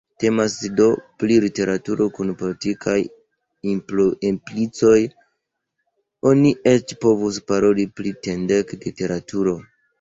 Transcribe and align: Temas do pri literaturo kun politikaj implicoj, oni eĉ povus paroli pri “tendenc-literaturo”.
Temas 0.21 0.53
do 0.77 0.85
pri 1.23 1.35
literaturo 1.43 2.07
kun 2.15 2.31
politikaj 2.39 2.95
implicoj, 3.73 4.97
oni 6.33 6.57
eĉ 6.75 6.97
povus 7.07 7.41
paroli 7.55 7.89
pri 8.01 8.19
“tendenc-literaturo”. 8.29 9.59